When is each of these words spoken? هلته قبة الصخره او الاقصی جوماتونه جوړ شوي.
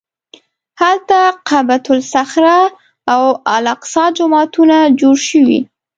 هلته 0.81 1.19
قبة 1.49 1.85
الصخره 1.97 2.59
او 3.13 3.23
الاقصی 3.55 4.05
جوماتونه 4.17 4.77
جوړ 4.99 5.15
شوي. 5.29 5.59